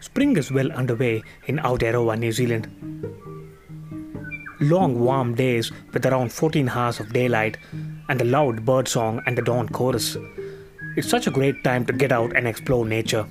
Spring 0.00 0.36
is 0.36 0.52
well 0.52 0.70
underway 0.72 1.22
in 1.46 1.58
Aotearoa, 1.58 2.18
New 2.18 2.32
Zealand. 2.32 2.68
Long 4.60 4.98
warm 5.00 5.34
days 5.34 5.70
with 5.92 6.06
around 6.06 6.32
14 6.32 6.68
hours 6.68 7.00
of 7.00 7.12
daylight 7.12 7.56
and 8.08 8.18
the 8.18 8.24
loud 8.24 8.64
bird 8.64 8.88
song 8.88 9.22
and 9.26 9.36
the 9.36 9.42
dawn 9.42 9.68
chorus. 9.68 10.16
It's 10.96 11.08
such 11.08 11.26
a 11.26 11.30
great 11.30 11.62
time 11.62 11.84
to 11.86 11.92
get 11.92 12.12
out 12.12 12.34
and 12.34 12.48
explore 12.48 12.84
nature. 12.84 13.26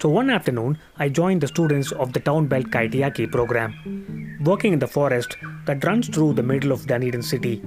So 0.00 0.08
one 0.08 0.30
afternoon, 0.30 0.78
I 0.96 1.08
joined 1.08 1.40
the 1.40 1.48
students 1.48 1.92
of 1.92 2.12
the 2.12 2.20
Town 2.20 2.46
Belt 2.46 2.66
Kaitiaki 2.66 3.30
program, 3.30 4.38
working 4.44 4.72
in 4.72 4.78
the 4.78 4.86
forest 4.86 5.36
that 5.66 5.84
runs 5.84 6.08
through 6.08 6.34
the 6.34 6.42
middle 6.42 6.72
of 6.72 6.86
Dunedin 6.86 7.22
city. 7.22 7.62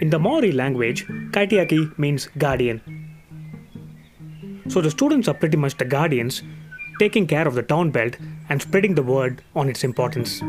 In 0.00 0.10
the 0.10 0.18
Maori 0.18 0.52
language, 0.52 1.06
Kaitiaki 1.30 1.98
means 1.98 2.28
guardian. 2.38 3.07
So 4.68 4.80
the 4.82 4.90
students 4.90 5.28
are 5.28 5.34
pretty 5.34 5.56
much 5.56 5.76
the 5.78 5.84
guardians, 5.84 6.42
taking 6.98 7.26
care 7.26 7.48
of 7.48 7.54
the 7.54 7.62
town 7.62 7.90
belt 7.90 8.16
and 8.48 8.60
spreading 8.60 8.94
the 8.94 9.02
word 9.02 9.42
on 9.56 9.68
its 9.68 9.82
importance. 9.84 10.40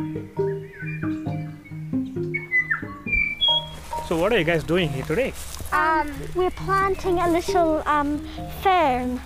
So 4.07 4.17
what 4.17 4.33
are 4.33 4.37
you 4.39 4.43
guys 4.43 4.63
doing 4.63 4.89
here 4.89 5.05
today? 5.05 5.33
Um, 5.71 6.11
we're 6.35 6.49
planting 6.51 7.19
a 7.19 7.29
little 7.29 7.83
um, 7.85 8.19
fern. 8.61 9.21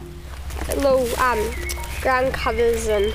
little 0.76 1.08
um, 1.20 1.40
ground 2.02 2.34
covers 2.34 2.88
and 2.88 3.14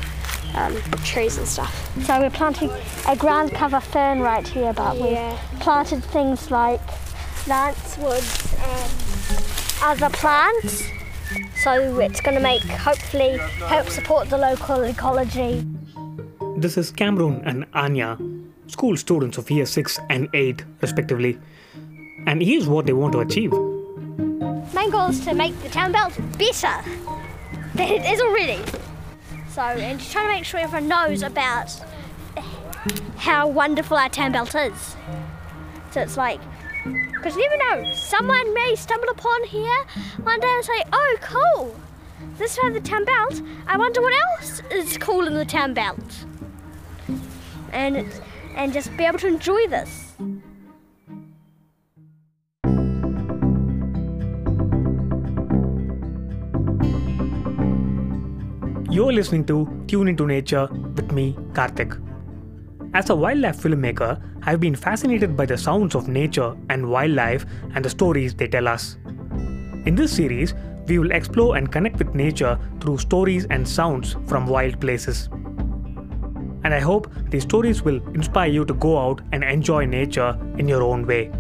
um, 0.55 0.75
trees 1.05 1.37
and 1.37 1.47
stuff. 1.47 1.73
So 2.07 2.21
we're 2.21 2.31
planting 2.31 2.71
a 3.07 3.15
ground 3.15 3.53
cover 3.53 3.81
fern 3.81 4.21
right 4.21 4.47
here, 4.49 4.73
but 4.73 4.97
Yeah. 4.97 5.31
we've 5.53 5.61
planted 5.61 6.03
things 6.05 6.51
like 6.51 6.81
lance-woods 7.47 8.55
and 8.63 8.93
other 9.83 10.09
plants. 10.11 10.85
So 11.63 11.99
it's 11.99 12.21
going 12.21 12.37
to 12.37 12.41
make, 12.41 12.63
hopefully, 12.63 13.37
help 13.67 13.89
support 13.89 14.31
the 14.31 14.39
local 14.39 14.83
ecology. 14.85 15.67
This 16.57 16.79
is 16.79 16.93
Cameron 16.93 17.43
and 17.45 17.67
Anya, 17.75 18.17
school 18.69 18.97
students 18.97 19.39
of 19.39 19.51
year 19.51 19.67
6 19.67 19.99
and 20.09 20.29
8 20.33 20.65
respectively. 20.81 21.37
And 22.27 22.41
here's 22.41 22.69
what 22.69 22.87
they 22.87 22.93
want 22.93 23.13
to 23.15 23.21
achieve. 23.21 23.51
Main 24.73 24.91
goal 24.91 25.09
is 25.09 25.25
to 25.25 25.35
make 25.35 25.61
the 25.63 25.69
town 25.69 25.91
belt 25.91 26.17
better 26.39 26.89
than 27.75 27.89
it 27.89 28.05
is 28.07 28.21
already. 28.21 28.63
So, 29.51 29.63
and 29.63 29.99
just 29.99 30.13
trying 30.13 30.29
to 30.29 30.35
make 30.35 30.45
sure 30.45 30.61
everyone 30.61 30.87
knows 30.87 31.25
about 31.25 31.73
how 33.17 33.49
wonderful 33.49 33.97
our 33.97 34.09
town 34.09 34.31
belt 34.31 34.55
is. 34.55 34.95
So 35.91 36.03
it's 36.03 36.17
like, 36.17 36.41
because 37.13 37.37
you 37.37 37.49
never 37.59 37.83
know, 37.83 37.93
someone 37.95 38.55
may 38.55 38.75
stumble 38.77 39.09
upon 39.09 39.45
here 39.45 39.85
one 40.23 40.41
day 40.41 40.49
and 40.49 40.65
say, 40.65 40.85
oh, 40.93 41.17
cool, 41.21 41.77
this 42.37 42.59
is 42.59 42.73
the 42.73 42.81
town 42.81 43.05
belt. 43.05 43.43
I 43.67 43.77
wonder 43.77 44.01
what 44.01 44.15
else 44.31 44.63
is 44.71 44.99
cool 44.99 45.27
in 45.27 45.35
the 45.35 45.45
town 45.45 45.75
belt. 45.75 46.25
And, 47.73 48.07
and 48.55 48.73
just 48.73 48.97
be 48.97 49.05
able 49.05 49.19
to 49.19 49.27
enjoy 49.27 49.67
this. 49.67 50.15
You're 58.91 59.13
listening 59.13 59.45
to 59.47 59.85
Tune 59.87 60.09
into 60.09 60.27
Nature 60.27 60.67
with 60.97 61.13
me, 61.13 61.37
Karthik. 61.53 62.03
As 62.95 63.11
a 63.11 63.15
wildlife 63.15 63.59
filmmaker, 63.59 64.21
I've 64.45 64.61
been 64.61 64.75
fascinated 64.75 65.37
by 65.37 65.45
the 65.45 65.59
sounds 65.59 65.95
of 65.95 66.09
nature 66.09 66.57
and 66.71 66.89
wildlife 66.89 67.45
and 67.75 67.85
the 67.85 67.91
stories 67.91 68.35
they 68.35 68.49
tell 68.49 68.67
us. 68.67 68.97
In 69.85 69.95
this 69.95 70.17
series, 70.17 70.55
we 70.87 70.99
will 70.99 71.13
explore 71.13 71.57
and 71.57 71.71
connect 71.71 71.99
with 71.99 72.15
nature 72.15 72.59
through 72.81 72.97
stories 72.99 73.47
and 73.51 73.69
sounds 73.69 74.17
from 74.27 74.47
wild 74.47 74.81
places. 74.81 75.29
And 76.65 76.73
I 76.73 76.81
hope 76.81 77.13
these 77.29 77.43
stories 77.43 77.83
will 77.83 78.03
inspire 78.15 78.49
you 78.49 78.65
to 78.65 78.75
go 78.75 78.99
out 78.99 79.21
and 79.33 79.45
enjoy 79.45 79.85
nature 79.85 80.39
in 80.57 80.67
your 80.67 80.83
own 80.83 81.07
way. 81.07 81.31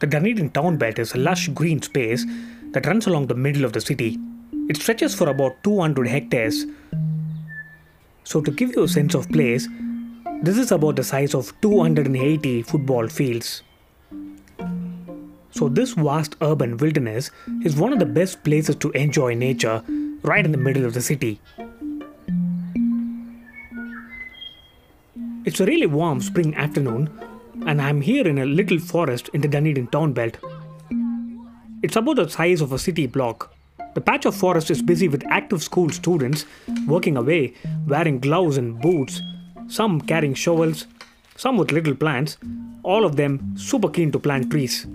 The 0.00 0.06
Dunedin 0.06 0.50
town 0.50 0.78
belt 0.78 0.98
is 0.98 1.14
a 1.14 1.18
lush 1.18 1.48
green 1.48 1.82
space 1.82 2.24
that 2.70 2.86
runs 2.86 3.06
along 3.06 3.26
the 3.26 3.34
middle 3.34 3.64
of 3.64 3.72
the 3.74 3.80
city. 3.80 4.18
It 4.68 4.76
stretches 4.76 5.14
for 5.14 5.28
about 5.28 5.64
200 5.64 6.06
hectares. 6.08 6.66
So, 8.24 8.42
to 8.42 8.50
give 8.50 8.76
you 8.76 8.82
a 8.82 8.88
sense 8.88 9.14
of 9.14 9.30
place, 9.30 9.66
this 10.42 10.58
is 10.58 10.70
about 10.72 10.96
the 10.96 11.04
size 11.04 11.34
of 11.34 11.58
280 11.62 12.62
football 12.62 13.08
fields. 13.08 13.62
So, 15.50 15.70
this 15.70 15.94
vast 15.94 16.36
urban 16.42 16.76
wilderness 16.76 17.30
is 17.64 17.76
one 17.76 17.94
of 17.94 17.98
the 17.98 18.06
best 18.06 18.44
places 18.44 18.76
to 18.76 18.90
enjoy 18.90 19.34
nature 19.34 19.82
right 20.22 20.44
in 20.44 20.52
the 20.52 20.58
middle 20.58 20.84
of 20.84 20.92
the 20.92 21.00
city. 21.00 21.40
It's 25.46 25.60
a 25.60 25.66
really 25.66 25.86
warm 25.86 26.20
spring 26.20 26.54
afternoon, 26.54 27.08
and 27.66 27.80
I'm 27.80 28.02
here 28.02 28.28
in 28.28 28.38
a 28.38 28.44
little 28.44 28.78
forest 28.78 29.30
in 29.32 29.40
the 29.40 29.48
Dunedin 29.48 29.86
town 29.86 30.12
belt. 30.12 30.36
It's 31.82 31.96
about 31.96 32.16
the 32.16 32.28
size 32.28 32.60
of 32.60 32.72
a 32.72 32.78
city 32.78 33.06
block. 33.06 33.54
The 33.98 34.04
patch 34.04 34.26
of 34.26 34.36
forest 34.36 34.70
is 34.70 34.80
busy 34.80 35.08
with 35.08 35.26
active 35.26 35.60
school 35.60 35.90
students 35.90 36.46
working 36.86 37.16
away, 37.16 37.54
wearing 37.84 38.20
gloves 38.20 38.56
and 38.56 38.80
boots, 38.80 39.20
some 39.66 40.00
carrying 40.00 40.34
shovels, 40.34 40.86
some 41.34 41.56
with 41.56 41.72
little 41.72 41.96
plants, 41.96 42.38
all 42.84 43.04
of 43.04 43.16
them 43.16 43.56
super 43.56 43.88
keen 43.88 44.12
to 44.12 44.20
plant 44.20 44.52
trees. 44.52 44.86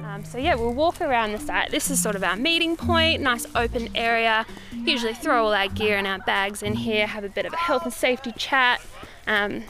Um, 0.00 0.26
so 0.26 0.36
yeah, 0.36 0.56
we'll 0.56 0.74
walk 0.74 1.00
around 1.00 1.32
the 1.32 1.38
site. 1.38 1.70
This 1.70 1.90
is 1.90 2.02
sort 2.02 2.16
of 2.16 2.22
our 2.22 2.36
meeting 2.36 2.76
point, 2.76 3.22
nice 3.22 3.46
open 3.54 3.88
area. 3.94 4.44
Usually 4.84 5.14
throw 5.14 5.46
all 5.46 5.54
our 5.54 5.68
gear 5.68 5.96
and 5.96 6.06
our 6.06 6.18
bags 6.18 6.62
in 6.62 6.74
here, 6.74 7.06
have 7.06 7.24
a 7.24 7.30
bit 7.30 7.46
of 7.46 7.54
a 7.54 7.56
health 7.56 7.84
and 7.84 7.94
safety 7.94 8.32
chat. 8.36 8.82
Um, 9.26 9.64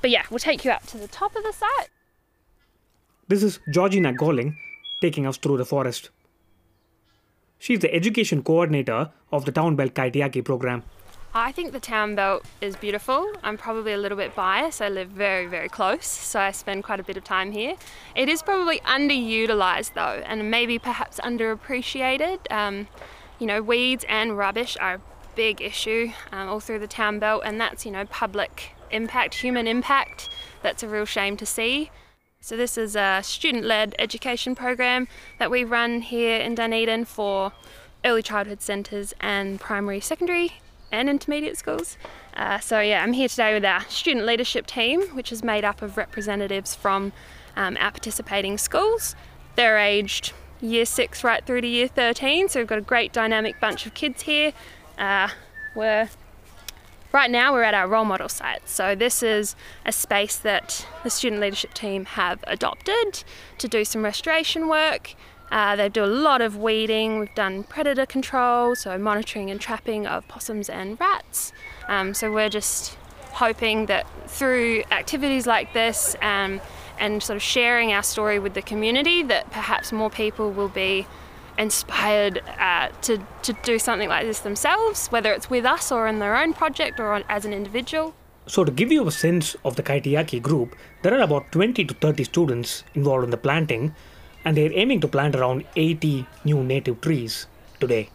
but 0.00 0.10
yeah, 0.10 0.22
we'll 0.30 0.38
take 0.38 0.64
you 0.64 0.70
up 0.70 0.86
to 0.86 0.96
the 0.96 1.08
top 1.08 1.36
of 1.36 1.42
the 1.42 1.52
site. 1.52 1.90
This 3.28 3.42
is 3.42 3.60
Georgina 3.70 4.14
Golling 4.14 4.56
taking 5.02 5.26
us 5.26 5.36
through 5.36 5.58
the 5.58 5.66
forest. 5.66 6.08
She's 7.58 7.80
the 7.80 7.94
education 7.94 8.42
coordinator 8.42 9.10
of 9.32 9.44
the 9.44 9.52
Town 9.52 9.76
Belt 9.76 9.94
Kaitiaki 9.94 10.44
program. 10.44 10.82
I 11.36 11.50
think 11.50 11.72
the 11.72 11.80
town 11.80 12.14
belt 12.14 12.44
is 12.60 12.76
beautiful. 12.76 13.32
I'm 13.42 13.58
probably 13.58 13.92
a 13.92 13.98
little 13.98 14.16
bit 14.16 14.36
biased. 14.36 14.80
I 14.80 14.88
live 14.88 15.08
very, 15.08 15.46
very 15.46 15.68
close, 15.68 16.06
so 16.06 16.38
I 16.38 16.52
spend 16.52 16.84
quite 16.84 17.00
a 17.00 17.02
bit 17.02 17.16
of 17.16 17.24
time 17.24 17.50
here. 17.50 17.74
It 18.14 18.28
is 18.28 18.40
probably 18.40 18.78
underutilized 18.80 19.94
though, 19.94 20.22
and 20.24 20.48
maybe 20.48 20.78
perhaps 20.78 21.18
underappreciated. 21.18 22.52
Um, 22.52 22.86
you 23.40 23.48
know, 23.48 23.62
weeds 23.62 24.04
and 24.08 24.38
rubbish 24.38 24.76
are 24.80 24.94
a 24.94 25.00
big 25.34 25.60
issue 25.60 26.12
um, 26.30 26.48
all 26.48 26.60
through 26.60 26.78
the 26.78 26.86
town 26.86 27.18
belt, 27.18 27.42
and 27.44 27.60
that's, 27.60 27.84
you 27.84 27.90
know, 27.90 28.04
public 28.04 28.76
impact, 28.92 29.34
human 29.34 29.66
impact. 29.66 30.28
That's 30.62 30.84
a 30.84 30.88
real 30.88 31.04
shame 31.04 31.36
to 31.38 31.46
see. 31.46 31.90
So, 32.44 32.58
this 32.58 32.76
is 32.76 32.94
a 32.94 33.20
student 33.22 33.64
led 33.64 33.94
education 33.98 34.54
program 34.54 35.08
that 35.38 35.50
we 35.50 35.64
run 35.64 36.02
here 36.02 36.38
in 36.38 36.54
Dunedin 36.54 37.06
for 37.06 37.52
early 38.04 38.22
childhood 38.22 38.60
centres 38.60 39.14
and 39.18 39.58
primary, 39.58 39.98
secondary, 39.98 40.52
and 40.92 41.08
intermediate 41.08 41.56
schools. 41.56 41.96
Uh, 42.36 42.58
so, 42.58 42.80
yeah, 42.80 43.02
I'm 43.02 43.14
here 43.14 43.28
today 43.28 43.54
with 43.54 43.64
our 43.64 43.80
student 43.88 44.26
leadership 44.26 44.66
team, 44.66 45.00
which 45.14 45.32
is 45.32 45.42
made 45.42 45.64
up 45.64 45.80
of 45.80 45.96
representatives 45.96 46.74
from 46.74 47.14
um, 47.56 47.78
our 47.80 47.92
participating 47.92 48.58
schools. 48.58 49.16
They're 49.56 49.78
aged 49.78 50.34
year 50.60 50.84
six 50.84 51.24
right 51.24 51.42
through 51.46 51.62
to 51.62 51.66
year 51.66 51.88
13, 51.88 52.50
so 52.50 52.60
we've 52.60 52.66
got 52.66 52.76
a 52.76 52.82
great 52.82 53.14
dynamic 53.14 53.58
bunch 53.58 53.86
of 53.86 53.94
kids 53.94 54.20
here. 54.20 54.52
Uh, 54.98 55.28
we're 55.74 56.10
Right 57.14 57.30
now, 57.30 57.52
we're 57.52 57.62
at 57.62 57.74
our 57.74 57.86
role 57.86 58.04
model 58.04 58.28
site. 58.28 58.68
So, 58.68 58.96
this 58.96 59.22
is 59.22 59.54
a 59.86 59.92
space 59.92 60.36
that 60.38 60.84
the 61.04 61.10
student 61.10 61.40
leadership 61.40 61.72
team 61.72 62.06
have 62.06 62.42
adopted 62.48 63.22
to 63.58 63.68
do 63.68 63.84
some 63.84 64.02
restoration 64.02 64.66
work. 64.66 65.14
Uh, 65.48 65.76
they 65.76 65.88
do 65.88 66.04
a 66.04 66.06
lot 66.06 66.40
of 66.40 66.56
weeding, 66.56 67.20
we've 67.20 67.34
done 67.36 67.62
predator 67.62 68.04
control, 68.04 68.74
so 68.74 68.98
monitoring 68.98 69.48
and 69.48 69.60
trapping 69.60 70.08
of 70.08 70.26
possums 70.26 70.68
and 70.68 70.98
rats. 70.98 71.52
Um, 71.86 72.14
so, 72.14 72.32
we're 72.32 72.48
just 72.48 72.98
hoping 73.30 73.86
that 73.86 74.08
through 74.28 74.82
activities 74.90 75.46
like 75.46 75.72
this 75.72 76.16
um, 76.20 76.60
and 76.98 77.22
sort 77.22 77.36
of 77.36 77.42
sharing 77.44 77.92
our 77.92 78.02
story 78.02 78.40
with 78.40 78.54
the 78.54 78.62
community, 78.62 79.22
that 79.22 79.52
perhaps 79.52 79.92
more 79.92 80.10
people 80.10 80.50
will 80.50 80.68
be 80.68 81.06
inspired 81.58 82.42
uh, 82.58 82.88
to, 83.02 83.18
to 83.42 83.52
do 83.62 83.78
something 83.78 84.08
like 84.08 84.26
this 84.26 84.40
themselves, 84.40 85.08
whether 85.08 85.32
it's 85.32 85.50
with 85.50 85.64
us 85.64 85.92
or 85.92 86.06
in 86.06 86.18
their 86.18 86.36
own 86.36 86.52
project 86.52 86.98
or 87.00 87.12
on, 87.12 87.24
as 87.28 87.44
an 87.44 87.52
individual. 87.52 88.14
So, 88.46 88.64
to 88.64 88.70
give 88.70 88.92
you 88.92 89.06
a 89.06 89.10
sense 89.10 89.56
of 89.64 89.76
the 89.76 89.82
Kaitiaki 89.82 90.42
group, 90.42 90.76
there 91.02 91.14
are 91.14 91.22
about 91.22 91.50
20 91.52 91.84
to 91.86 91.94
30 91.94 92.24
students 92.24 92.84
involved 92.94 93.24
in 93.24 93.30
the 93.30 93.38
planting, 93.38 93.94
and 94.44 94.56
they're 94.56 94.72
aiming 94.72 95.00
to 95.00 95.08
plant 95.08 95.34
around 95.34 95.64
80 95.76 96.26
new 96.44 96.62
native 96.62 97.00
trees 97.00 97.46
today. 97.80 98.10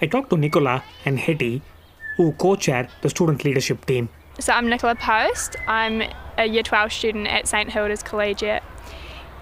I 0.00 0.06
talked 0.06 0.30
to 0.30 0.36
Nicola 0.36 0.84
and 1.04 1.18
Hetty, 1.18 1.62
who 2.16 2.32
co 2.32 2.54
chair 2.54 2.88
the 3.02 3.08
student 3.08 3.44
leadership 3.44 3.84
team. 3.86 4.08
So 4.38 4.52
I'm 4.52 4.68
Nicola 4.68 4.94
Post. 4.94 5.56
I'm 5.66 6.02
a 6.38 6.46
Year 6.46 6.62
12 6.62 6.92
student 6.92 7.26
at 7.26 7.46
St 7.46 7.70
Hilda's 7.70 8.02
Collegiate. 8.02 8.62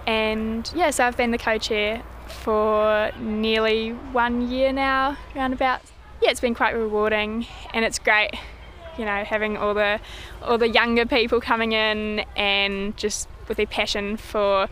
And 0.07 0.71
yeah, 0.75 0.91
so 0.91 1.05
I've 1.05 1.17
been 1.17 1.31
the 1.31 1.37
co-chair 1.37 2.03
for 2.27 3.11
nearly 3.19 3.91
one 3.91 4.49
year 4.49 4.71
now, 4.71 5.17
around 5.35 5.53
about. 5.53 5.81
Yeah, 6.21 6.29
it's 6.31 6.39
been 6.39 6.55
quite 6.55 6.75
rewarding 6.75 7.47
and 7.73 7.83
it's 7.83 7.99
great, 7.99 8.31
you 8.97 9.05
know, 9.05 9.23
having 9.23 9.57
all 9.57 9.73
the 9.73 9.99
all 10.43 10.57
the 10.57 10.69
younger 10.69 11.05
people 11.05 11.41
coming 11.41 11.71
in 11.71 12.25
and 12.35 12.95
just 12.97 13.27
with 13.47 13.57
their 13.57 13.65
passion 13.65 14.17
for 14.17 14.67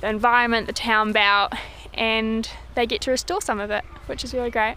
the 0.00 0.08
environment, 0.08 0.66
the 0.66 0.72
town 0.72 1.12
belt, 1.12 1.52
and 1.94 2.50
they 2.74 2.86
get 2.86 3.00
to 3.02 3.10
restore 3.10 3.40
some 3.40 3.60
of 3.60 3.70
it, 3.70 3.84
which 4.06 4.24
is 4.24 4.32
really 4.34 4.50
great. 4.50 4.76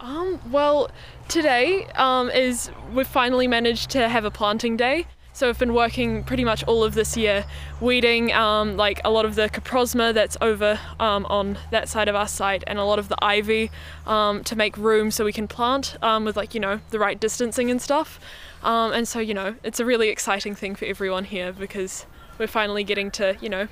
Um, 0.00 0.40
well, 0.50 0.90
today 1.28 1.86
um, 1.94 2.30
is 2.30 2.70
we've 2.94 3.06
finally 3.06 3.46
managed 3.46 3.90
to 3.90 4.08
have 4.08 4.24
a 4.24 4.30
planting 4.30 4.76
day. 4.76 5.06
So 5.40 5.48
I've 5.48 5.58
been 5.58 5.72
working 5.72 6.22
pretty 6.22 6.44
much 6.44 6.62
all 6.64 6.84
of 6.84 6.92
this 6.92 7.16
year, 7.16 7.46
weeding 7.80 8.30
um, 8.30 8.76
like 8.76 9.00
a 9.06 9.10
lot 9.10 9.24
of 9.24 9.36
the 9.36 9.48
coprosma 9.48 10.12
that's 10.12 10.36
over 10.42 10.78
um, 10.98 11.24
on 11.30 11.56
that 11.70 11.88
side 11.88 12.08
of 12.08 12.14
our 12.14 12.28
site, 12.28 12.62
and 12.66 12.78
a 12.78 12.84
lot 12.84 12.98
of 12.98 13.08
the 13.08 13.16
ivy 13.24 13.70
um, 14.06 14.44
to 14.44 14.54
make 14.54 14.76
room 14.76 15.10
so 15.10 15.24
we 15.24 15.32
can 15.32 15.48
plant 15.48 15.96
um, 16.02 16.26
with 16.26 16.36
like 16.36 16.52
you 16.52 16.60
know 16.60 16.80
the 16.90 16.98
right 16.98 17.18
distancing 17.18 17.70
and 17.70 17.80
stuff. 17.80 18.20
Um, 18.62 18.92
and 18.92 19.08
so 19.08 19.18
you 19.18 19.32
know 19.32 19.54
it's 19.64 19.80
a 19.80 19.86
really 19.86 20.10
exciting 20.10 20.54
thing 20.54 20.74
for 20.74 20.84
everyone 20.84 21.24
here 21.24 21.54
because 21.54 22.04
we're 22.36 22.46
finally 22.46 22.84
getting 22.84 23.10
to 23.12 23.38
you 23.40 23.48
know 23.48 23.68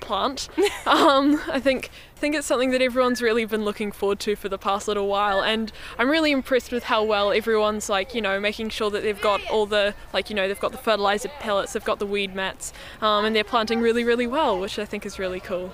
plant. 0.00 0.48
um, 0.86 1.40
I 1.48 1.60
think 1.60 1.90
think 2.16 2.36
it's 2.36 2.46
something 2.46 2.70
that 2.70 2.80
everyone's 2.80 3.20
really 3.20 3.44
been 3.44 3.64
looking 3.64 3.90
forward 3.90 4.20
to 4.20 4.36
for 4.36 4.48
the 4.48 4.58
past 4.58 4.86
little 4.86 5.08
while, 5.08 5.42
and 5.42 5.72
I'm 5.98 6.08
really 6.08 6.30
impressed 6.30 6.70
with 6.70 6.84
how 6.84 7.02
well 7.02 7.32
everyone's 7.32 7.88
like 7.88 8.14
you 8.14 8.20
know 8.20 8.38
making 8.38 8.68
sure 8.68 8.90
that 8.90 9.02
they've 9.02 9.20
got 9.20 9.40
all 9.50 9.66
the 9.66 9.94
like 10.12 10.30
you 10.30 10.36
know 10.36 10.46
they've 10.46 10.60
got 10.60 10.72
the 10.72 10.78
fertilizer 10.78 11.30
pellets, 11.40 11.72
they've 11.72 11.84
got 11.84 11.98
the 11.98 12.06
weed 12.06 12.34
mats, 12.34 12.72
um, 13.00 13.24
and 13.24 13.34
they're 13.34 13.44
planting 13.44 13.80
really 13.80 14.04
really 14.04 14.26
well, 14.26 14.58
which 14.58 14.78
I 14.78 14.84
think 14.84 15.06
is 15.06 15.18
really 15.18 15.40
cool. 15.40 15.72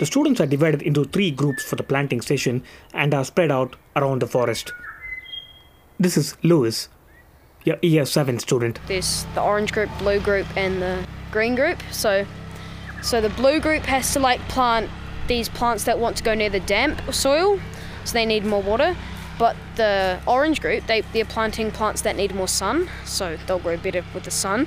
The 0.00 0.06
students 0.06 0.40
are 0.40 0.46
divided 0.46 0.82
into 0.82 1.04
three 1.04 1.30
groups 1.30 1.62
for 1.62 1.76
the 1.76 1.84
planting 1.84 2.20
session 2.20 2.64
and 2.92 3.14
are 3.14 3.24
spread 3.24 3.52
out 3.52 3.76
around 3.94 4.22
the 4.22 4.26
forest. 4.26 4.72
This 6.00 6.16
is 6.16 6.36
Lewis, 6.42 6.88
your 7.62 7.76
year 7.80 8.04
7 8.04 8.40
student. 8.40 8.80
There's 8.88 9.24
the 9.34 9.40
orange 9.40 9.72
group, 9.72 9.88
blue 10.00 10.18
group, 10.18 10.48
and 10.56 10.82
the 10.82 11.06
green 11.30 11.54
group. 11.54 11.80
So 11.92 12.26
so 13.04 13.20
the 13.20 13.28
blue 13.28 13.60
group 13.60 13.82
has 13.82 14.14
to 14.14 14.18
like 14.18 14.40
plant 14.48 14.88
these 15.28 15.50
plants 15.50 15.84
that 15.84 15.98
want 15.98 16.16
to 16.16 16.22
go 16.22 16.32
near 16.32 16.48
the 16.48 16.60
damp 16.60 17.02
soil, 17.12 17.60
so 18.04 18.12
they 18.14 18.24
need 18.24 18.46
more 18.46 18.62
water. 18.62 18.96
But 19.38 19.56
the 19.76 20.18
orange 20.26 20.62
group, 20.62 20.86
they, 20.86 21.02
they're 21.12 21.26
planting 21.26 21.70
plants 21.70 22.00
that 22.02 22.16
need 22.16 22.34
more 22.34 22.48
sun, 22.48 22.88
so 23.04 23.36
they'll 23.46 23.58
grow 23.58 23.76
better 23.76 24.02
with 24.14 24.24
the 24.24 24.30
sun. 24.30 24.66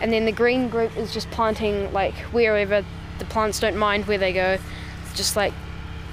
And 0.00 0.12
then 0.12 0.26
the 0.26 0.32
green 0.32 0.68
group 0.68 0.96
is 0.96 1.12
just 1.12 1.28
planting 1.32 1.92
like 1.92 2.14
wherever 2.32 2.84
the 3.18 3.24
plants 3.24 3.58
don't 3.58 3.76
mind 3.76 4.06
where 4.06 4.18
they 4.18 4.32
go, 4.32 4.58
just 5.14 5.34
like 5.34 5.52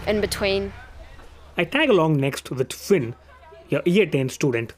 in 0.07 0.22
between. 0.22 0.74
I 1.56 1.65
tag 1.65 1.89
along 1.89 2.18
next 2.18 2.50
with 2.50 2.74
Finn, 2.74 3.13
your 3.69 3.83
year 3.86 4.07
10 4.07 4.30
student. 4.30 4.74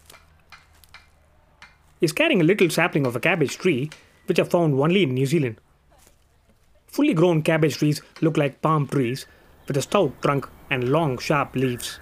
He's 2.01 2.11
carrying 2.11 2.41
a 2.41 2.43
little 2.43 2.69
sapling 2.69 3.05
of 3.05 3.15
a 3.15 3.19
cabbage 3.21 3.57
tree, 3.57 3.89
which 4.25 4.39
are 4.39 4.45
found 4.45 4.73
only 4.73 5.03
in 5.03 5.13
New 5.13 5.25
Zealand. 5.25 5.57
Fully 6.91 7.13
grown 7.13 7.41
cabbage 7.41 7.77
trees 7.77 8.01
look 8.19 8.35
like 8.35 8.61
palm 8.61 8.85
trees 8.85 9.25
with 9.65 9.77
a 9.77 9.81
stout 9.81 10.21
trunk 10.21 10.49
and 10.69 10.89
long, 10.89 11.17
sharp 11.17 11.55
leaves. 11.55 12.01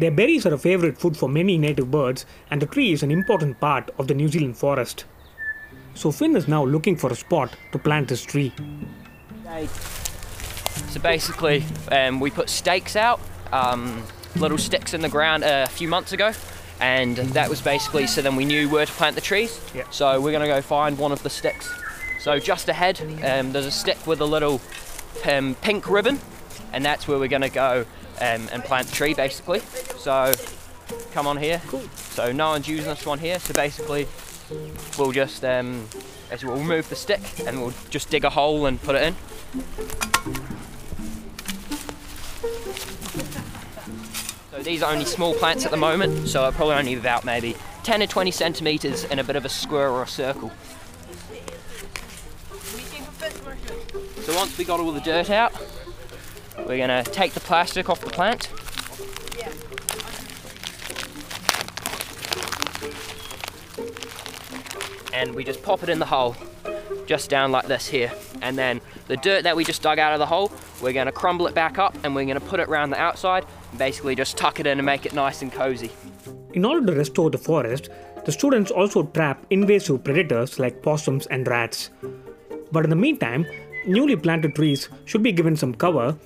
Their 0.00 0.10
berries 0.10 0.44
are 0.44 0.54
a 0.54 0.58
favorite 0.58 0.98
food 0.98 1.16
for 1.16 1.28
many 1.28 1.56
native 1.56 1.88
birds, 1.88 2.26
and 2.50 2.60
the 2.60 2.66
tree 2.66 2.92
is 2.92 3.04
an 3.04 3.12
important 3.12 3.60
part 3.60 3.90
of 3.96 4.08
the 4.08 4.14
New 4.14 4.26
Zealand 4.26 4.58
forest. 4.58 5.04
So 5.94 6.10
Finn 6.10 6.34
is 6.34 6.48
now 6.48 6.64
looking 6.64 6.96
for 6.96 7.12
a 7.12 7.14
spot 7.14 7.54
to 7.70 7.78
plant 7.78 8.08
this 8.08 8.22
tree. 8.22 8.52
So 10.88 11.00
basically, 11.00 11.64
um, 11.92 12.18
we 12.18 12.32
put 12.32 12.50
stakes 12.50 12.96
out, 12.96 13.20
um, 13.52 14.02
little 14.34 14.58
sticks 14.58 14.94
in 14.94 15.00
the 15.00 15.08
ground 15.08 15.44
a 15.44 15.68
few 15.68 15.86
months 15.86 16.12
ago, 16.12 16.32
and 16.80 17.16
that 17.18 17.48
was 17.48 17.62
basically 17.62 18.08
so 18.08 18.20
then 18.20 18.34
we 18.34 18.44
knew 18.44 18.68
where 18.68 18.84
to 18.84 18.92
plant 18.92 19.14
the 19.14 19.22
trees. 19.22 19.60
Yeah. 19.72 19.88
So 19.90 20.20
we're 20.20 20.32
going 20.32 20.42
to 20.42 20.52
go 20.52 20.60
find 20.60 20.98
one 20.98 21.12
of 21.12 21.22
the 21.22 21.30
sticks 21.30 21.72
so 22.18 22.38
just 22.38 22.68
ahead, 22.68 23.00
um, 23.24 23.52
there's 23.52 23.66
a 23.66 23.70
stick 23.70 24.06
with 24.06 24.20
a 24.20 24.26
little 24.26 24.60
um, 25.28 25.54
pink 25.56 25.88
ribbon, 25.88 26.20
and 26.72 26.84
that's 26.84 27.06
where 27.08 27.18
we're 27.18 27.28
going 27.28 27.42
to 27.42 27.48
go 27.48 27.86
um, 28.20 28.48
and 28.52 28.64
plant 28.64 28.88
the 28.88 28.94
tree, 28.94 29.14
basically. 29.14 29.60
So 29.98 30.32
come 31.12 31.26
on 31.26 31.36
here. 31.36 31.60
Cool. 31.68 31.88
So 31.94 32.32
no 32.32 32.50
one's 32.50 32.68
using 32.68 32.86
this 32.86 33.06
one 33.06 33.18
here. 33.18 33.38
So 33.38 33.54
basically, 33.54 34.06
we'll 34.98 35.12
just 35.12 35.44
um, 35.44 35.88
as 36.30 36.44
we'll 36.44 36.56
remove 36.56 36.88
the 36.88 36.96
stick 36.96 37.20
and 37.46 37.60
we'll 37.60 37.74
just 37.90 38.10
dig 38.10 38.24
a 38.24 38.30
hole 38.30 38.66
and 38.66 38.80
put 38.82 38.94
it 38.96 39.02
in. 39.02 39.14
So 44.50 44.62
these 44.62 44.82
are 44.82 44.92
only 44.92 45.04
small 45.04 45.34
plants 45.34 45.64
at 45.64 45.70
the 45.70 45.76
moment, 45.76 46.28
so 46.28 46.50
probably 46.52 46.74
only 46.74 46.94
about 46.94 47.24
maybe 47.24 47.56
10 47.84 48.02
or 48.02 48.06
20 48.06 48.30
centimeters 48.30 49.04
in 49.04 49.18
a 49.18 49.24
bit 49.24 49.36
of 49.36 49.44
a 49.44 49.48
square 49.48 49.90
or 49.90 50.02
a 50.02 50.08
circle. 50.08 50.50
So 54.26 54.34
once 54.34 54.58
we 54.58 54.64
got 54.64 54.80
all 54.80 54.90
the 54.90 55.00
dirt 55.00 55.30
out, 55.30 55.52
we're 56.66 56.78
gonna 56.78 57.04
take 57.04 57.32
the 57.32 57.38
plastic 57.38 57.88
off 57.88 58.00
the 58.00 58.10
plant. 58.10 58.50
And 65.14 65.32
we 65.32 65.44
just 65.44 65.62
pop 65.62 65.84
it 65.84 65.88
in 65.88 66.00
the 66.00 66.06
hole, 66.06 66.34
just 67.06 67.30
down 67.30 67.52
like 67.52 67.68
this 67.68 67.86
here. 67.86 68.12
And 68.42 68.58
then 68.58 68.80
the 69.06 69.16
dirt 69.16 69.44
that 69.44 69.54
we 69.54 69.62
just 69.62 69.80
dug 69.80 70.00
out 70.00 70.12
of 70.12 70.18
the 70.18 70.26
hole, 70.26 70.50
we're 70.82 70.92
gonna 70.92 71.12
crumble 71.12 71.46
it 71.46 71.54
back 71.54 71.78
up 71.78 71.96
and 72.02 72.12
we're 72.12 72.26
gonna 72.26 72.40
put 72.40 72.58
it 72.58 72.68
around 72.68 72.90
the 72.90 72.98
outside, 72.98 73.46
basically 73.78 74.16
just 74.16 74.36
tuck 74.36 74.58
it 74.58 74.66
in 74.66 74.80
and 74.80 74.86
make 74.86 75.06
it 75.06 75.14
nice 75.14 75.40
and 75.40 75.52
cozy. 75.52 75.92
In 76.52 76.64
order 76.64 76.84
to 76.84 76.98
restore 76.98 77.30
the 77.30 77.38
forest, 77.38 77.90
the 78.24 78.32
students 78.32 78.72
also 78.72 79.04
trap 79.04 79.46
invasive 79.50 80.02
predators 80.02 80.58
like 80.58 80.82
possums 80.82 81.26
and 81.26 81.46
rats. 81.46 81.90
But 82.72 82.82
in 82.82 82.90
the 82.90 82.96
meantime, 82.96 83.46
newly 83.86 84.16
planted 84.16 84.54
trees 84.54 84.88
should 85.04 85.22
be 85.22 85.32
given 85.32 85.56
some 85.56 85.74
cover 85.74 86.16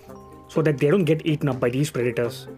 so 0.48 0.62
that 0.62 0.78
they 0.78 0.90
don't 0.90 1.04
get 1.04 1.24
eaten 1.24 1.48
up 1.48 1.60
by 1.60 1.70
these 1.70 1.90
predators. 1.90 2.48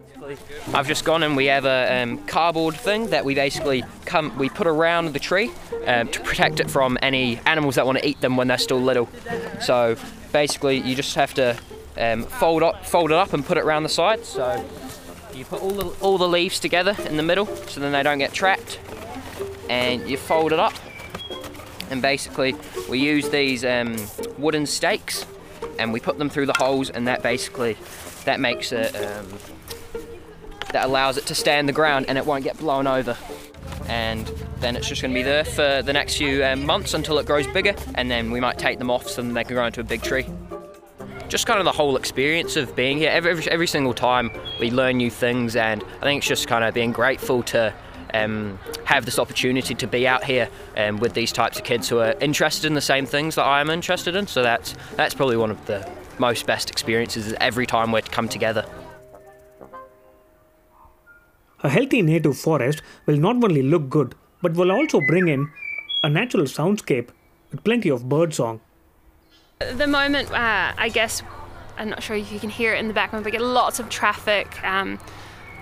I've 0.73 0.87
just 0.87 1.05
gone 1.05 1.21
and 1.21 1.35
we 1.35 1.45
have 1.45 1.65
a 1.65 2.01
um, 2.01 2.17
cardboard 2.25 2.75
thing 2.75 3.07
that 3.07 3.25
we 3.25 3.35
basically 3.35 3.83
come 4.05 4.35
we 4.37 4.49
put 4.49 4.67
around 4.67 5.13
the 5.13 5.19
tree 5.19 5.51
um, 5.85 6.07
to 6.07 6.19
protect 6.21 6.59
it 6.59 6.71
from 6.71 6.97
any 7.01 7.39
animals 7.45 7.75
that 7.75 7.85
want 7.85 7.99
to 7.99 8.07
eat 8.07 8.19
them 8.21 8.37
when 8.37 8.47
they're 8.47 8.57
still 8.57 8.81
little. 8.81 9.09
So 9.61 9.95
basically, 10.31 10.77
you 10.79 10.95
just 10.95 11.15
have 11.15 11.33
to 11.35 11.57
um, 11.97 12.23
fold 12.23 12.63
up, 12.63 12.85
fold 12.85 13.11
it 13.11 13.17
up, 13.17 13.33
and 13.33 13.45
put 13.45 13.57
it 13.57 13.63
around 13.63 13.83
the 13.83 13.89
sides. 13.89 14.29
So 14.29 14.65
you 15.33 15.45
put 15.45 15.61
all 15.61 15.71
the 15.71 15.85
all 15.99 16.17
the 16.17 16.27
leaves 16.27 16.59
together 16.59 16.95
in 17.05 17.17
the 17.17 17.23
middle, 17.23 17.45
so 17.45 17.79
then 17.79 17.91
they 17.91 18.01
don't 18.01 18.17
get 18.17 18.33
trapped, 18.33 18.79
and 19.69 20.09
you 20.09 20.17
fold 20.17 20.53
it 20.53 20.59
up. 20.59 20.73
And 21.93 22.01
basically, 22.01 22.55
we 22.89 22.97
use 22.97 23.29
these 23.29 23.63
um, 23.63 23.95
wooden 24.39 24.65
stakes, 24.65 25.27
and 25.77 25.93
we 25.93 25.99
put 25.99 26.17
them 26.17 26.27
through 26.27 26.47
the 26.47 26.55
holes, 26.57 26.89
and 26.89 27.07
that 27.07 27.21
basically 27.21 27.77
that 28.25 28.39
makes 28.39 28.71
it 28.71 28.95
um, 28.95 29.27
that 30.71 30.85
allows 30.85 31.17
it 31.17 31.27
to 31.27 31.35
stay 31.35 31.59
in 31.59 31.67
the 31.67 31.71
ground 31.71 32.07
and 32.09 32.17
it 32.17 32.25
won't 32.25 32.43
get 32.43 32.57
blown 32.57 32.87
over. 32.87 33.15
And 33.87 34.25
then 34.59 34.75
it's 34.75 34.89
just 34.89 35.03
going 35.03 35.13
to 35.13 35.19
be 35.19 35.21
there 35.21 35.45
for 35.45 35.83
the 35.83 35.93
next 35.93 36.17
few 36.17 36.43
um, 36.43 36.65
months 36.65 36.95
until 36.95 37.19
it 37.19 37.27
grows 37.27 37.45
bigger, 37.45 37.75
and 37.93 38.09
then 38.09 38.31
we 38.31 38.39
might 38.39 38.57
take 38.57 38.79
them 38.79 38.89
off 38.89 39.07
so 39.07 39.21
they 39.21 39.43
can 39.43 39.53
grow 39.53 39.67
into 39.67 39.81
a 39.81 39.83
big 39.83 40.01
tree. 40.01 40.25
Just 41.27 41.45
kind 41.45 41.59
of 41.59 41.65
the 41.65 41.71
whole 41.71 41.95
experience 41.95 42.55
of 42.55 42.75
being 42.75 42.97
here. 42.97 43.11
Every, 43.11 43.29
every, 43.29 43.51
every 43.51 43.67
single 43.67 43.93
time 43.93 44.31
we 44.59 44.71
learn 44.71 44.97
new 44.97 45.11
things, 45.11 45.55
and 45.55 45.83
I 46.01 46.01
think 46.01 46.21
it's 46.21 46.27
just 46.27 46.47
kind 46.47 46.63
of 46.63 46.73
being 46.73 46.91
grateful 46.91 47.43
to 47.43 47.71
um, 48.13 48.59
have 48.85 49.05
this 49.05 49.19
opportunity 49.19 49.75
to 49.75 49.87
be 49.87 50.07
out 50.07 50.23
here 50.23 50.49
um, 50.77 50.97
with 50.97 51.13
these 51.13 51.31
types 51.31 51.57
of 51.57 51.63
kids 51.63 51.89
who 51.89 51.99
are 51.99 52.15
interested 52.19 52.65
in 52.65 52.73
the 52.73 52.81
same 52.81 53.05
things 53.05 53.35
that 53.35 53.43
I 53.43 53.61
am 53.61 53.69
interested 53.69 54.15
in. 54.15 54.27
So 54.27 54.43
that's 54.43 54.75
that's 54.95 55.13
probably 55.13 55.37
one 55.37 55.51
of 55.51 55.65
the 55.65 55.89
most 56.19 56.45
best 56.45 56.69
experiences 56.69 57.33
every 57.39 57.65
time 57.65 57.91
we 57.91 58.01
come 58.01 58.29
together. 58.29 58.65
A 61.63 61.69
healthy 61.69 62.01
native 62.01 62.37
forest 62.37 62.81
will 63.05 63.17
not 63.17 63.41
only 63.43 63.61
look 63.61 63.89
good, 63.89 64.15
but 64.41 64.53
will 64.53 64.71
also 64.71 64.99
bring 65.07 65.29
in 65.29 65.49
a 66.03 66.09
natural 66.09 66.43
soundscape 66.43 67.09
with 67.51 67.63
plenty 67.63 67.89
of 67.89 68.09
birdsong. 68.09 68.59
The 69.59 69.87
moment, 69.87 70.29
uh, 70.31 70.73
I 70.77 70.89
guess, 70.89 71.23
I'm 71.77 71.89
not 71.89 72.03
sure 72.03 72.17
if 72.17 72.31
you 72.33 72.39
can 72.39 72.49
hear 72.49 72.73
it 72.73 72.79
in 72.79 72.89
the 72.89 72.93
background, 72.93 73.23
but 73.23 73.31
get 73.31 73.41
lots 73.41 73.79
of 73.79 73.87
traffic, 73.87 74.61
um, 74.63 74.99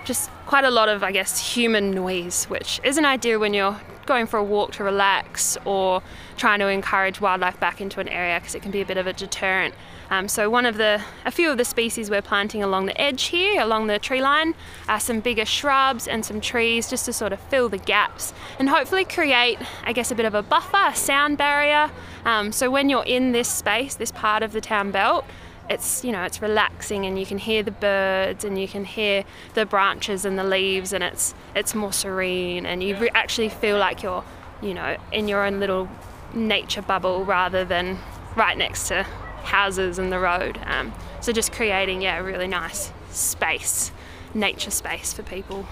just 0.06 0.30
quite 0.46 0.64
a 0.64 0.72
lot 0.72 0.90
of, 0.90 1.04
I 1.04 1.12
guess, 1.12 1.54
human 1.54 1.92
noise, 1.92 2.46
which 2.46 2.80
isn't 2.84 3.06
ideal 3.06 3.40
when 3.40 3.54
you're 3.54 3.80
going 4.06 4.28
for 4.28 4.38
a 4.38 4.44
walk 4.44 4.74
to 4.74 4.84
relax 4.84 5.58
or 5.64 6.02
trying 6.38 6.60
to 6.60 6.68
encourage 6.68 7.22
wildlife 7.22 7.60
back 7.60 7.80
into 7.80 8.00
an 8.00 8.08
area 8.08 8.40
because 8.40 8.56
it 8.56 8.62
can 8.62 8.72
be 8.72 8.82
a 8.82 8.86
bit 8.86 8.98
of 8.98 9.08
a 9.08 9.14
deterrent. 9.14 9.74
Um, 10.10 10.28
so 10.28 10.50
one 10.50 10.66
of 10.66 10.76
the, 10.76 11.02
a 11.26 11.32
few 11.32 11.50
of 11.50 11.58
the 11.58 11.64
species 11.64 12.10
we're 12.10 12.22
planting 12.22 12.62
along 12.62 12.88
the 12.88 13.00
edge 13.00 13.24
here, 13.26 13.62
along 13.62 13.88
the 13.88 13.98
tree 13.98 14.22
line, 14.22 14.56
are 14.90 15.00
some 15.00 15.22
bigger 15.22 15.46
shrubs 15.46 16.08
and 16.08 16.26
some 16.26 16.42
trees 16.42 16.90
just 16.90 17.06
to 17.06 17.14
sort 17.14 17.32
of 17.32 17.40
fill 17.40 17.70
the 17.70 17.78
gaps 17.78 18.34
and 18.60 18.68
hopefully 18.68 19.06
create, 19.06 19.58
I 19.84 19.94
guess, 19.94 20.12
a 20.12 20.16
bit 20.16 20.26
of 20.26 20.34
a 20.34 20.44
buffer, 20.44 20.88
a 20.88 20.96
sound 20.96 21.38
barrier. 21.38 21.90
Um, 22.26 22.52
so 22.52 22.70
when 22.70 22.90
you're 22.90 23.06
in 23.06 23.32
this 23.32 23.48
space, 23.48 23.96
this 23.96 24.12
part 24.12 24.44
of 24.44 24.52
the 24.52 24.60
town 24.60 24.92
belt, 24.92 25.24
it's 25.72 26.04
you 26.04 26.12
know 26.12 26.24
it's 26.24 26.42
relaxing 26.42 27.06
and 27.06 27.18
you 27.18 27.26
can 27.26 27.38
hear 27.38 27.64
the 27.64 27.72
birds 27.72 28.44
and 28.44 28.60
you 28.60 28.68
can 28.68 28.84
hear 28.84 29.24
the 29.54 29.66
branches 29.66 30.26
and 30.26 30.38
the 30.38 30.44
leaves 30.44 30.92
and 30.92 31.02
it's 31.04 31.34
it's 31.56 31.74
more 31.74 31.94
serene 31.94 32.66
and 32.66 32.84
you 32.84 32.96
re- 32.98 33.10
actually 33.14 33.48
feel 33.48 33.78
like 33.78 34.04
you're 34.04 34.24
you 34.62 34.74
know 34.74 34.98
in 35.14 35.30
your 35.30 35.46
own 35.46 35.60
little 35.62 35.90
nature 36.34 36.82
bubble 36.82 37.24
rather 37.24 37.64
than 37.64 37.98
right 38.36 38.58
next 38.58 38.90
to 38.90 39.04
houses 39.44 39.98
and 39.98 40.12
the 40.12 40.20
road. 40.20 40.60
Um, 40.66 40.94
so 41.22 41.32
just 41.32 41.52
creating 41.52 42.02
yeah 42.02 42.20
a 42.20 42.24
really 42.24 42.48
nice 42.48 42.92
space 43.10 43.92
nature 44.34 44.72
space 44.72 45.14
for 45.14 45.24
people. 45.24 45.66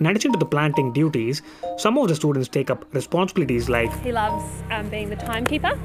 In 0.00 0.06
addition 0.06 0.32
to 0.32 0.38
the 0.38 0.46
planting 0.46 0.92
duties, 0.92 1.42
some 1.76 1.98
of 1.98 2.08
the 2.08 2.14
students 2.14 2.48
take 2.48 2.70
up 2.70 2.84
responsibilities 2.94 3.68
like 3.68 3.92
he 4.02 4.12
loves 4.12 4.44
um, 4.70 4.88
being 4.88 5.08
the 5.08 5.16
timekeeper 5.16 5.78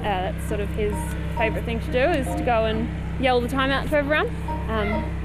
uh, 0.00 0.32
that's 0.32 0.48
sort 0.48 0.60
of 0.60 0.68
his 0.70 0.94
favourite 1.36 1.64
thing 1.64 1.80
to 1.80 1.92
do 1.92 1.98
is 1.98 2.26
to 2.36 2.42
go 2.44 2.64
and 2.64 2.88
yell 3.22 3.40
the 3.40 3.48
time 3.48 3.70
out 3.70 3.88
to 3.88 3.96
everyone. 3.96 4.28
Um, 4.68 5.20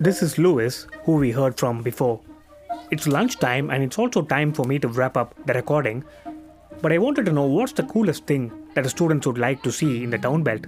This 0.00 0.22
is 0.22 0.36
Lewis, 0.36 0.86
who 1.04 1.16
we 1.16 1.30
heard 1.30 1.56
from 1.58 1.80
before. 1.80 2.20
It's 2.90 3.06
lunchtime 3.06 3.70
and 3.70 3.82
it's 3.82 3.98
also 3.98 4.20
time 4.20 4.52
for 4.52 4.66
me 4.66 4.78
to 4.80 4.88
wrap 4.88 5.16
up 5.16 5.34
the 5.46 5.54
recording. 5.54 6.04
But 6.82 6.92
I 6.92 6.98
wanted 6.98 7.24
to 7.24 7.32
know 7.32 7.46
what's 7.46 7.72
the 7.72 7.84
coolest 7.84 8.26
thing 8.26 8.52
that 8.74 8.84
the 8.84 8.90
students 8.90 9.26
would 9.26 9.38
like 9.38 9.62
to 9.62 9.72
see 9.72 10.04
in 10.04 10.10
the 10.10 10.18
town 10.18 10.42
belt. 10.42 10.66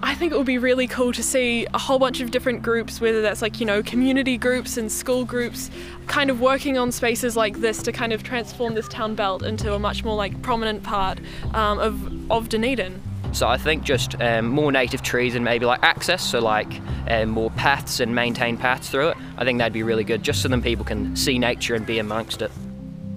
I 0.00 0.14
think 0.14 0.32
it 0.32 0.36
would 0.36 0.46
be 0.46 0.58
really 0.58 0.86
cool 0.86 1.12
to 1.12 1.22
see 1.22 1.66
a 1.74 1.78
whole 1.78 1.98
bunch 1.98 2.20
of 2.20 2.30
different 2.30 2.62
groups, 2.62 3.00
whether 3.00 3.20
that's 3.20 3.42
like, 3.42 3.58
you 3.58 3.66
know, 3.66 3.82
community 3.82 4.38
groups 4.38 4.76
and 4.76 4.90
school 4.90 5.24
groups, 5.24 5.70
kind 6.06 6.30
of 6.30 6.40
working 6.40 6.78
on 6.78 6.92
spaces 6.92 7.36
like 7.36 7.58
this 7.58 7.82
to 7.82 7.92
kind 7.92 8.12
of 8.12 8.22
transform 8.22 8.74
this 8.74 8.86
town 8.88 9.16
belt 9.16 9.42
into 9.42 9.74
a 9.74 9.78
much 9.78 10.04
more 10.04 10.14
like 10.14 10.40
prominent 10.40 10.84
part 10.84 11.18
um, 11.52 11.80
of, 11.80 12.30
of 12.30 12.48
Dunedin. 12.48 13.02
So 13.32 13.48
I 13.48 13.58
think 13.58 13.82
just 13.82 14.20
um, 14.20 14.46
more 14.46 14.70
native 14.70 15.02
trees 15.02 15.34
and 15.34 15.44
maybe 15.44 15.66
like 15.66 15.82
access, 15.82 16.22
so 16.22 16.38
like 16.38 16.80
um, 17.08 17.30
more 17.30 17.50
paths 17.50 17.98
and 18.00 18.14
maintained 18.14 18.60
paths 18.60 18.88
through 18.88 19.08
it. 19.08 19.16
I 19.36 19.44
think 19.44 19.58
that'd 19.58 19.72
be 19.72 19.82
really 19.82 20.04
good, 20.04 20.22
just 20.22 20.42
so 20.42 20.48
then 20.48 20.62
people 20.62 20.84
can 20.84 21.16
see 21.16 21.38
nature 21.38 21.74
and 21.74 21.84
be 21.84 21.98
amongst 21.98 22.40
it. 22.40 22.52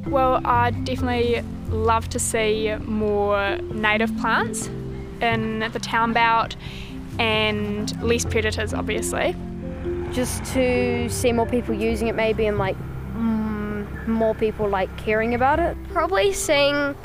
Well, 0.07 0.41
I'd 0.45 0.83
definitely 0.83 1.43
love 1.69 2.09
to 2.09 2.19
see 2.19 2.75
more 2.75 3.57
native 3.57 4.15
plants 4.17 4.69
in 5.21 5.59
the 5.71 5.79
town 5.79 6.13
belt 6.13 6.55
and 7.19 8.01
less 8.01 8.25
predators, 8.25 8.73
obviously. 8.73 9.35
Just 10.11 10.43
to 10.53 11.09
see 11.09 11.31
more 11.31 11.45
people 11.45 11.73
using 11.73 12.07
it, 12.07 12.15
maybe, 12.15 12.45
and 12.45 12.57
like 12.57 12.75
mm, 13.15 14.07
more 14.07 14.35
people 14.35 14.67
like 14.67 14.95
caring 14.97 15.33
about 15.33 15.59
it. 15.59 15.77
Probably 15.93 16.33
seeing 16.33 16.95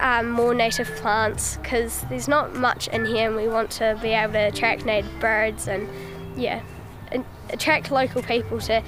um, 0.00 0.30
more 0.30 0.54
native 0.54 0.88
plants 0.96 1.56
because 1.56 2.02
there's 2.08 2.28
not 2.28 2.54
much 2.54 2.88
in 2.88 3.06
here 3.06 3.28
and 3.28 3.36
we 3.36 3.48
want 3.48 3.70
to 3.72 3.98
be 4.02 4.08
able 4.08 4.34
to 4.34 4.48
attract 4.48 4.84
native 4.84 5.10
birds 5.20 5.68
and 5.68 5.88
yeah, 6.36 6.62
and 7.10 7.24
attract 7.50 7.90
local 7.90 8.22
people 8.22 8.60
to 8.60 8.82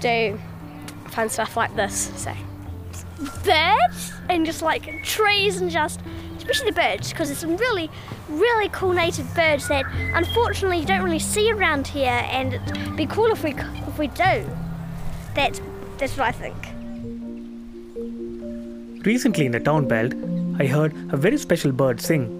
do 0.00 0.38
fun 1.08 1.28
stuff 1.28 1.56
like 1.56 1.74
this. 1.76 2.12
So 2.16 2.32
birds 3.44 4.12
and 4.28 4.46
just 4.46 4.62
like 4.62 5.02
trees 5.04 5.60
and 5.60 5.70
just 5.70 6.00
especially 6.38 6.70
the 6.70 6.76
birds 6.76 7.10
because 7.10 7.28
there's 7.28 7.38
some 7.38 7.56
really 7.56 7.90
really 8.28 8.68
cool 8.70 8.92
native 8.92 9.32
birds 9.34 9.68
that 9.68 9.84
unfortunately 10.14 10.78
you 10.78 10.86
don't 10.86 11.02
really 11.02 11.18
see 11.18 11.50
around 11.52 11.86
here 11.86 12.26
and 12.30 12.54
it'd 12.54 12.96
be 12.96 13.06
cool 13.06 13.26
if 13.26 13.42
we 13.44 13.52
if 13.52 13.98
we 13.98 14.06
do. 14.08 14.46
That's 15.34 15.60
that's 15.98 16.16
what 16.16 16.28
I 16.28 16.32
think. 16.32 16.56
Recently 19.04 19.46
in 19.46 19.52
the 19.52 19.60
town 19.60 19.88
belt, 19.88 20.12
I 20.58 20.66
heard 20.66 20.94
a 21.12 21.16
very 21.16 21.38
special 21.38 21.72
bird 21.72 22.00
sing. 22.00 22.39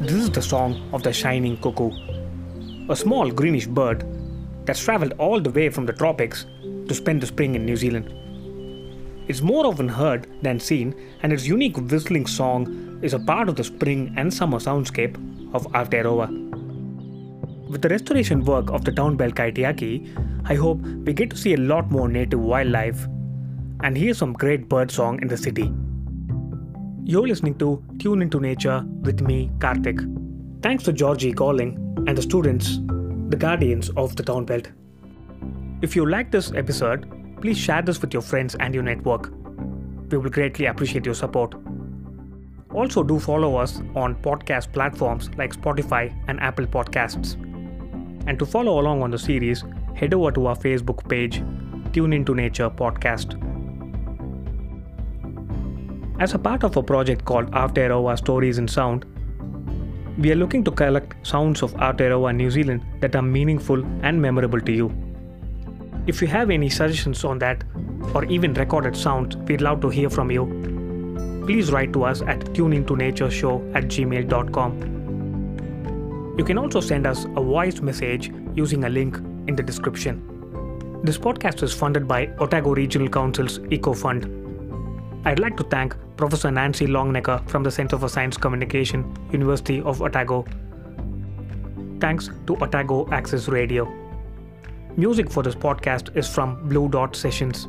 This 0.00 0.12
is 0.12 0.30
the 0.30 0.40
song 0.40 0.88
of 0.94 1.02
the 1.02 1.12
shining 1.12 1.58
cuckoo, 1.58 1.90
a 2.88 2.96
small 2.96 3.30
greenish 3.30 3.66
bird 3.66 4.02
that's 4.64 4.82
traveled 4.82 5.12
all 5.18 5.42
the 5.42 5.50
way 5.50 5.68
from 5.68 5.84
the 5.84 5.92
tropics 5.92 6.46
to 6.88 6.94
spend 6.94 7.20
the 7.20 7.26
spring 7.26 7.54
in 7.54 7.66
New 7.66 7.76
Zealand. 7.76 8.10
It's 9.28 9.42
more 9.42 9.66
often 9.66 9.88
heard 9.88 10.26
than 10.40 10.58
seen, 10.58 10.94
and 11.22 11.34
its 11.34 11.46
unique 11.46 11.76
whistling 11.76 12.24
song 12.24 12.98
is 13.02 13.12
a 13.12 13.18
part 13.18 13.50
of 13.50 13.56
the 13.56 13.64
spring 13.64 14.14
and 14.16 14.32
summer 14.32 14.58
soundscape 14.58 15.16
of 15.54 15.66
Aotearoa. 15.72 16.30
With 17.68 17.82
the 17.82 17.90
restoration 17.90 18.42
work 18.42 18.70
of 18.70 18.86
the 18.86 18.92
town 18.92 19.18
belt 19.18 19.34
Kaitiaki, 19.34 20.08
I 20.46 20.54
hope 20.54 20.80
we 20.80 21.12
get 21.12 21.28
to 21.28 21.36
see 21.36 21.52
a 21.52 21.58
lot 21.58 21.90
more 21.90 22.08
native 22.08 22.40
wildlife 22.40 23.04
and 23.80 23.98
hear 23.98 24.14
some 24.14 24.32
great 24.32 24.66
bird 24.66 24.90
song 24.90 25.20
in 25.20 25.28
the 25.28 25.36
city. 25.36 25.70
You're 27.10 27.26
listening 27.26 27.58
to 27.58 27.82
Tune 27.98 28.22
into 28.22 28.38
Nature 28.38 28.84
with 29.00 29.20
me, 29.20 29.50
Karthik. 29.58 29.98
Thanks 30.62 30.84
to 30.84 30.92
Georgie 30.92 31.32
Calling 31.32 31.74
and 32.06 32.16
the 32.16 32.22
students, 32.22 32.78
the 33.30 33.36
guardians 33.36 33.90
of 33.96 34.14
the 34.14 34.22
town 34.22 34.44
belt. 34.44 34.70
If 35.82 35.96
you 35.96 36.08
like 36.08 36.30
this 36.30 36.52
episode, 36.52 37.10
please 37.40 37.58
share 37.58 37.82
this 37.82 38.00
with 38.00 38.12
your 38.12 38.22
friends 38.22 38.54
and 38.60 38.72
your 38.72 38.84
network. 38.84 39.32
We 40.12 40.18
will 40.18 40.30
greatly 40.30 40.66
appreciate 40.66 41.04
your 41.04 41.16
support. 41.16 41.56
Also, 42.72 43.02
do 43.02 43.18
follow 43.18 43.56
us 43.56 43.80
on 43.96 44.14
podcast 44.22 44.72
platforms 44.72 45.30
like 45.36 45.52
Spotify 45.52 46.14
and 46.28 46.38
Apple 46.38 46.66
Podcasts. 46.66 47.34
And 48.28 48.38
to 48.38 48.46
follow 48.46 48.78
along 48.78 49.02
on 49.02 49.10
the 49.10 49.18
series, 49.18 49.64
head 49.96 50.14
over 50.14 50.30
to 50.30 50.46
our 50.46 50.56
Facebook 50.56 51.08
page, 51.08 51.42
Tune 51.92 52.12
Into 52.12 52.36
Nature 52.36 52.70
Podcast. 52.70 53.49
As 56.20 56.34
a 56.34 56.38
part 56.38 56.64
of 56.64 56.76
a 56.76 56.82
project 56.82 57.24
called 57.24 57.50
Aotearoa 57.52 58.18
Stories 58.18 58.58
in 58.58 58.68
Sound, 58.68 59.06
we 60.18 60.30
are 60.30 60.34
looking 60.34 60.62
to 60.64 60.70
collect 60.70 61.26
sounds 61.26 61.62
of 61.62 61.72
Aotearoa 61.76 62.36
New 62.36 62.50
Zealand 62.50 62.82
that 63.00 63.16
are 63.16 63.22
meaningful 63.22 63.82
and 64.02 64.20
memorable 64.20 64.60
to 64.60 64.70
you. 64.70 64.92
If 66.06 66.20
you 66.20 66.28
have 66.28 66.50
any 66.50 66.68
suggestions 66.68 67.24
on 67.24 67.38
that, 67.38 67.64
or 68.14 68.26
even 68.26 68.52
recorded 68.52 68.94
sounds, 68.94 69.34
we'd 69.36 69.62
love 69.62 69.80
to 69.80 69.88
hear 69.88 70.10
from 70.10 70.30
you. 70.30 70.44
Please 71.46 71.72
write 71.72 71.94
to 71.94 72.04
us 72.04 72.20
at 72.20 72.40
tuneintonatureshow 72.40 73.74
at 73.74 73.84
gmail.com. 73.84 74.74
You 76.36 76.44
can 76.44 76.58
also 76.58 76.80
send 76.80 77.06
us 77.06 77.24
a 77.24 77.42
voice 77.42 77.80
message 77.80 78.30
using 78.54 78.84
a 78.84 78.90
link 78.90 79.16
in 79.48 79.56
the 79.56 79.62
description. 79.62 81.00
This 81.02 81.16
podcast 81.16 81.62
is 81.62 81.72
funded 81.72 82.06
by 82.06 82.26
Otago 82.40 82.74
Regional 82.74 83.08
Council's 83.08 83.58
Eco 83.70 83.94
Fund. 83.94 84.36
I'd 85.24 85.38
like 85.38 85.56
to 85.56 85.64
thank 85.64 85.96
Professor 86.20 86.50
Nancy 86.50 86.86
Longnecker 86.86 87.48
from 87.48 87.62
the 87.62 87.70
Center 87.70 87.98
for 87.98 88.06
Science 88.06 88.36
Communication, 88.36 89.16
University 89.32 89.80
of 89.80 90.02
Otago. 90.02 90.44
Thanks 91.98 92.28
to 92.46 92.56
Otago 92.56 93.08
Access 93.10 93.48
Radio. 93.48 93.86
Music 94.98 95.30
for 95.30 95.42
this 95.42 95.54
podcast 95.54 96.14
is 96.14 96.28
from 96.28 96.68
Blue 96.68 96.90
Dot 96.90 97.16
Sessions. 97.16 97.68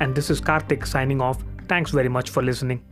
And 0.00 0.14
this 0.14 0.28
is 0.28 0.42
Karthik 0.42 0.86
signing 0.86 1.22
off. 1.22 1.42
Thanks 1.68 1.90
very 1.90 2.10
much 2.10 2.28
for 2.28 2.42
listening. 2.42 2.82